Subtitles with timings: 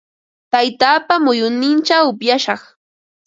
[0.51, 2.61] Taytaapa muyunninchaw upyashaq.